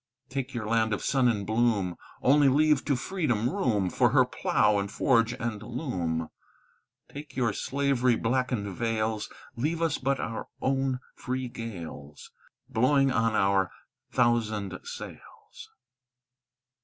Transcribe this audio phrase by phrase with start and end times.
[0.29, 4.79] "Take your land of sun and bloom; Only leave to Freedom room For her plough,
[4.79, 6.29] and forge, and loom;
[7.07, 12.31] "Take your slavery blackened vales; Leave us but our own free gales,
[12.67, 13.69] Blowing on our
[14.11, 15.69] thousand sails.